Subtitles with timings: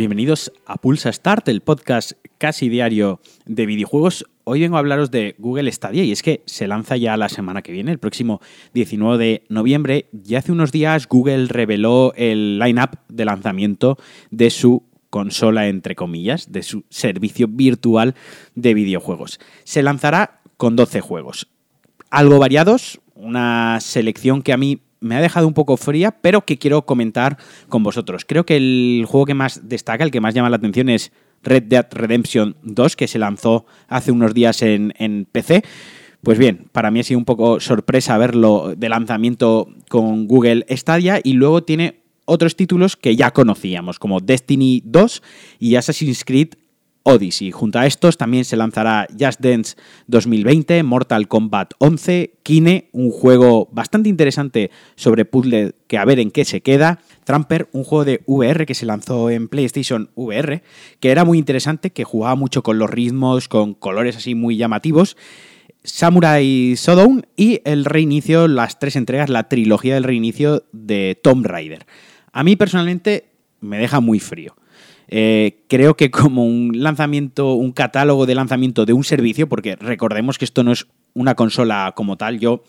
[0.00, 4.24] Bienvenidos a Pulsa Start, el podcast casi diario de videojuegos.
[4.44, 7.60] Hoy vengo a hablaros de Google Stadia y es que se lanza ya la semana
[7.60, 8.40] que viene, el próximo
[8.72, 10.08] 19 de noviembre.
[10.26, 13.98] Y hace unos días Google reveló el line-up de lanzamiento
[14.30, 18.14] de su consola, entre comillas, de su servicio virtual
[18.54, 19.38] de videojuegos.
[19.64, 21.48] Se lanzará con 12 juegos.
[22.08, 26.58] Algo variados, una selección que a mí me ha dejado un poco fría, pero que
[26.58, 28.24] quiero comentar con vosotros.
[28.24, 31.64] Creo que el juego que más destaca, el que más llama la atención es Red
[31.64, 35.62] Dead Redemption 2, que se lanzó hace unos días en, en PC.
[36.22, 41.18] Pues bien, para mí ha sido un poco sorpresa verlo de lanzamiento con Google Stadia
[41.22, 45.22] y luego tiene otros títulos que ya conocíamos, como Destiny 2
[45.58, 46.50] y Assassin's Creed
[47.02, 47.50] Odyssey.
[47.50, 53.68] Junto a estos también se lanzará Just Dance 2020, Mortal Kombat 11, Kine, un juego
[53.72, 58.22] bastante interesante sobre puzzle que a ver en qué se queda, Tramper, un juego de
[58.26, 60.62] VR que se lanzó en PlayStation VR,
[61.00, 65.16] que era muy interesante, que jugaba mucho con los ritmos, con colores así muy llamativos.
[65.82, 71.86] Samurai Shodown y el reinicio, las tres entregas, la trilogía del reinicio de Tomb Raider.
[72.32, 74.54] A mí personalmente me deja muy frío.
[75.12, 80.38] Eh, creo que como un lanzamiento, un catálogo de lanzamiento de un servicio, porque recordemos
[80.38, 82.62] que esto no es una consola como tal, yo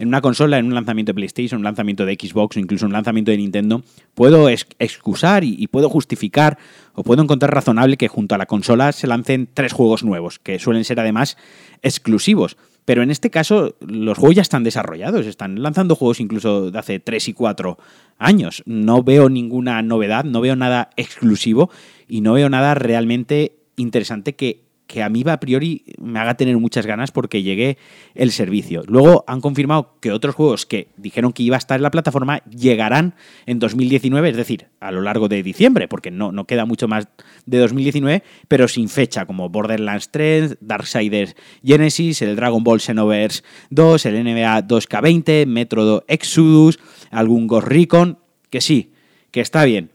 [0.00, 2.92] en una consola, en un lanzamiento de PlayStation, un lanzamiento de Xbox o incluso un
[2.92, 3.84] lanzamiento de Nintendo,
[4.14, 6.58] puedo excusar y, puedo justificar
[6.94, 10.58] o puedo encontrar razonable que junto a la consola se lancen tres juegos nuevos, que
[10.58, 11.36] suelen ser además
[11.82, 12.56] exclusivos.
[12.84, 17.00] Pero en este caso, los juegos ya están desarrollados, están lanzando juegos incluso de hace
[17.00, 17.78] 3 y 4
[18.18, 18.62] años.
[18.66, 21.70] No veo ninguna novedad, no veo nada exclusivo
[22.08, 26.56] y no veo nada realmente interesante que que a mí a priori me haga tener
[26.58, 27.78] muchas ganas porque llegue
[28.14, 28.82] el servicio.
[28.86, 32.42] Luego han confirmado que otros juegos que dijeron que iba a estar en la plataforma
[32.44, 33.14] llegarán
[33.46, 37.08] en 2019, es decir, a lo largo de diciembre, porque no, no queda mucho más
[37.46, 41.34] de 2019, pero sin fecha, como Borderlands 3, Darksiders
[41.64, 46.78] Genesis, el Dragon Ball Xenoverse 2, el NBA 2K20, Metro Exodus,
[47.10, 48.18] algún Ghost Recon,
[48.50, 48.92] que sí,
[49.30, 49.90] que está bien,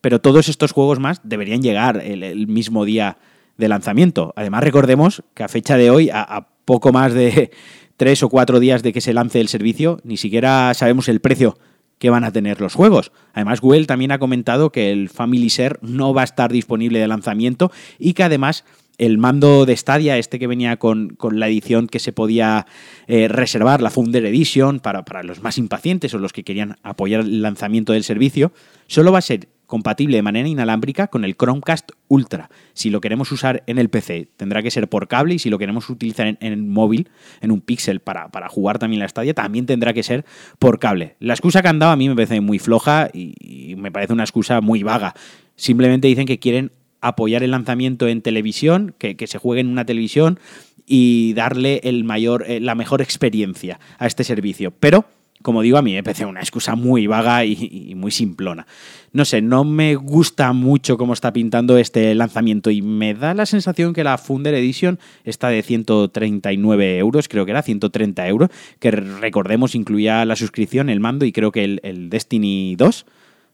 [0.00, 3.18] pero todos estos juegos más deberían llegar el mismo día
[3.56, 4.32] de lanzamiento.
[4.36, 7.50] Además, recordemos que a fecha de hoy, a, poco más de
[7.96, 11.58] tres o cuatro días de que se lance el servicio, ni siquiera sabemos el precio
[11.98, 13.12] que van a tener los juegos.
[13.32, 17.06] Además, Google también ha comentado que el Family Share no va a estar disponible de
[17.06, 18.64] lanzamiento y que además
[18.98, 22.66] el mando de Stadia, este que venía con, la edición que se podía
[23.06, 27.20] eh, reservar, la Founder Edition, para, para los más impacientes o los que querían apoyar
[27.20, 28.52] el lanzamiento del servicio,
[28.86, 32.50] solo va a ser compatible de manera inalámbrica con el Chromecast Ultra.
[32.74, 35.56] Si lo queremos usar en el PC, tendrá que ser por cable y si lo
[35.56, 37.08] queremos utilizar en, el móvil,
[37.40, 40.26] en un Pixel para, para, jugar también la Stadia, también tendrá que ser
[40.58, 41.16] por cable.
[41.20, 44.24] La excusa que han dado a mí me parece muy floja y, me parece una
[44.24, 45.14] excusa muy vaga.
[45.56, 49.86] Simplemente dicen que quieren apoyar el lanzamiento en televisión, que, que se juegue en una
[49.86, 50.38] televisión
[50.84, 54.70] y darle el mayor, eh, la mejor experiencia a este servicio.
[54.70, 55.06] Pero
[55.42, 58.66] como digo, a mí me parece una excusa muy vaga y, muy simplona.
[59.12, 63.46] No sé, no me gusta mucho cómo está pintando este lanzamiento y me da la
[63.46, 68.48] sensación que la Funder Edition está de 139 euros, creo que era 130 euros,
[68.78, 73.06] que recordemos incluía la suscripción, el mando y creo que el, Destiny 2.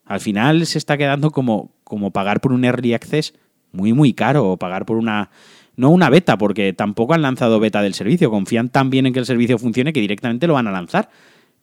[0.04, 3.34] Al final se está quedando como, como pagar por un Early Access
[3.72, 5.30] muy, muy caro o pagar por una
[5.78, 8.30] no una beta, porque tampoco han lanzado beta del servicio.
[8.30, 11.08] Confían tan bien en que el servicio funcione que directamente lo van a lanzar.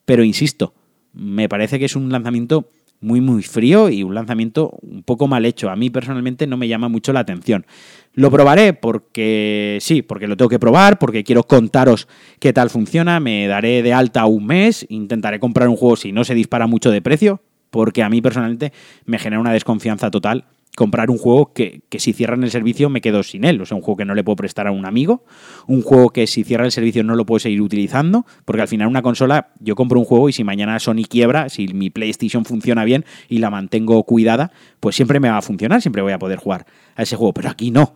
[0.05, 0.73] Pero insisto,
[1.13, 2.69] me parece que es un lanzamiento
[3.01, 5.69] muy muy frío y un lanzamiento un poco mal hecho.
[5.69, 7.65] A mí personalmente no me llama mucho la atención.
[8.13, 12.07] Lo probaré porque sí, porque lo tengo que probar, porque quiero contaros
[12.39, 16.23] qué tal funciona, me daré de alta un mes, intentaré comprar un juego si no
[16.23, 18.71] se dispara mucho de precio, porque a mí personalmente
[19.05, 20.45] me genera una desconfianza total
[20.75, 23.61] comprar un juego que, si cierran el servicio me quedo sin él.
[23.61, 25.23] O sea, un juego que no le puedo prestar a un amigo,
[25.67, 28.87] un juego que si cierra el servicio no lo puedo seguir utilizando, porque al final
[28.87, 32.83] una consola, yo compro un juego y si mañana Sony quiebra, si mi PlayStation funciona
[32.83, 36.39] bien y la mantengo cuidada, pues siempre me va a funcionar, siempre voy a poder
[36.39, 37.93] jugar a ese juego, pero aquí no.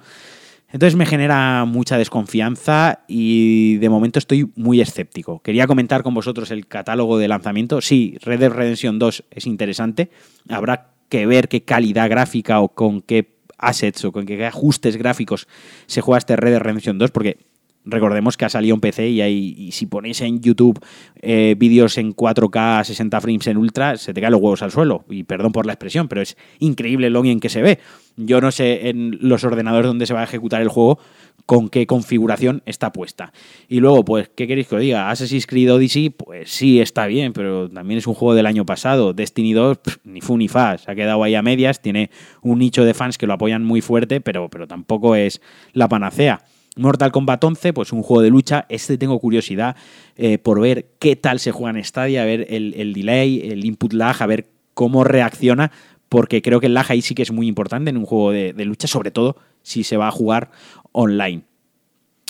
[0.72, 5.42] Entonces me genera mucha desconfianza y de momento estoy muy escéptico.
[5.42, 7.82] Quería comentar con vosotros el catálogo de lanzamiento.
[7.82, 10.12] Sí, Red Dead Redemption 2 es interesante.
[10.48, 15.48] Habrá que ver qué calidad gráfica o con qué assets o con qué ajustes gráficos
[15.86, 17.38] se juega este Red Dead Redemption 2, porque
[17.86, 20.80] recordemos que ha salido un PC y, hay, si ponéis en YouTube
[21.22, 25.06] eh, vídeos en 4K 60 frames en ultra, se te caen los huevos al suelo.
[25.10, 27.80] Y perdón por la expresión, pero es increíble lo bien que se ve.
[28.16, 31.00] Yo no sé en los ordenadores donde se va a ejecutar el juego
[31.50, 33.34] con qué configuración está puesta.
[33.68, 35.10] Y luego, pues, ¿qué queréis que os diga?
[35.10, 39.14] Assassin's Creed Odyssey, pues sí, está bien, pero también es un juego del año pasado.
[39.14, 42.12] Destiny 2, ni fu ni fa, se ha quedado ahí a medias, tiene
[42.44, 45.42] un nicho de fans que lo apoyan muy fuerte, pero, pero tampoco es
[45.74, 46.44] la panacea.
[46.78, 48.68] Mortal Kombat 11, pues un juego de lucha.
[48.70, 49.76] Este tengo curiosidad
[50.18, 53.66] eh, por ver qué tal se juega en Stadia, a ver el, el, delay, el
[53.66, 54.46] input lag, a ver
[54.76, 55.72] cómo reacciona,
[56.10, 58.54] porque creo que el lag ahí sí que es muy importante en un juego de,
[58.54, 60.52] de lucha, sobre todo si se va a jugar
[60.92, 61.44] online.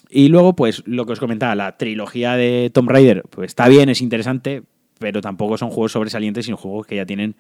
[0.10, 3.90] Y luego, pues lo que os comentaba, la trilogía de Tomb Raider, pues está bien,
[3.90, 4.64] es interesante,
[4.98, 7.36] pero tampoco son juegos sobresalientes, sino juegos que ya tienen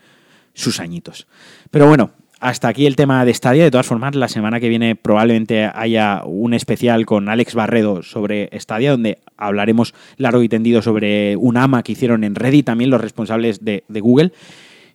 [0.53, 1.27] sus añitos.
[1.71, 3.63] Pero bueno, hasta aquí el tema de Stadia.
[3.63, 8.49] De todas formas, la semana que viene probablemente haya un especial con Alex Barredo sobre
[8.57, 13.01] Stadia, donde hablaremos largo y tendido sobre un AMA que hicieron en Reddit también los
[13.01, 14.31] responsables de, de Google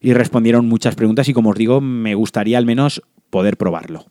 [0.00, 4.06] y respondieron muchas preguntas y como os digo, me gustaría al menos poder probarlo.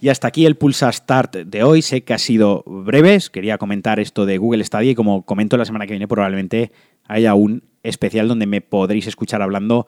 [0.00, 1.82] Y hasta aquí el Pulsa Start de hoy.
[1.82, 3.18] Sé que ha sido breve.
[3.32, 6.70] Quería comentar esto de Google Stadia y como comento la semana que viene probablemente
[7.08, 9.86] haya un especial donde me podréis escuchar hablando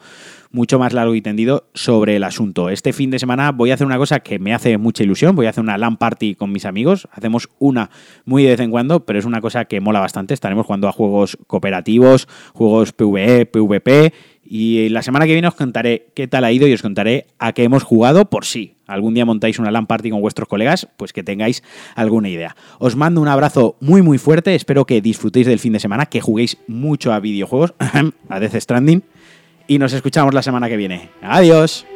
[0.50, 2.70] mucho más largo y tendido sobre el asunto.
[2.70, 5.46] Este fin de semana voy a hacer una cosa que me hace mucha ilusión, voy
[5.46, 7.90] a hacer una LAN party con mis amigos, hacemos una
[8.24, 10.92] muy de vez en cuando, pero es una cosa que mola bastante, estaremos jugando a
[10.92, 14.12] juegos cooperativos, juegos PvE, PvP
[14.52, 17.52] y la semana que viene os contaré qué tal ha ido y os contaré a
[17.52, 21.12] qué hemos jugado por si algún día montáis una LAN party con vuestros colegas, pues
[21.12, 21.62] que tengáis
[21.94, 22.56] alguna idea.
[22.80, 26.20] Os mando un abrazo muy muy fuerte, espero que disfrutéis del fin de semana, que
[26.20, 27.74] juguéis mucho a videojuegos,
[28.28, 29.04] a Death Stranding,
[29.68, 31.10] y nos escuchamos la semana que viene.
[31.22, 31.86] Adiós.